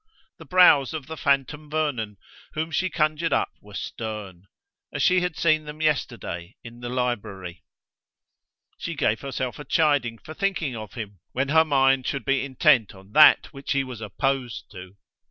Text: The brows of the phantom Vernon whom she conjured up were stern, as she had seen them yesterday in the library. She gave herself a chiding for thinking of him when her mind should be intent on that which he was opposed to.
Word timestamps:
The 0.39 0.45
brows 0.47 0.95
of 0.95 1.05
the 1.05 1.15
phantom 1.15 1.69
Vernon 1.69 2.17
whom 2.53 2.71
she 2.71 2.89
conjured 2.89 3.31
up 3.33 3.51
were 3.61 3.75
stern, 3.75 4.47
as 4.91 5.03
she 5.03 5.21
had 5.21 5.37
seen 5.37 5.65
them 5.65 5.79
yesterday 5.79 6.55
in 6.63 6.79
the 6.79 6.89
library. 6.89 7.61
She 8.79 8.95
gave 8.95 9.21
herself 9.21 9.59
a 9.59 9.63
chiding 9.63 10.17
for 10.17 10.33
thinking 10.33 10.75
of 10.75 10.95
him 10.95 11.19
when 11.33 11.49
her 11.49 11.63
mind 11.65 12.07
should 12.07 12.25
be 12.25 12.43
intent 12.43 12.95
on 12.95 13.11
that 13.11 13.53
which 13.53 13.73
he 13.73 13.83
was 13.83 14.01
opposed 14.01 14.71
to. 14.71 14.97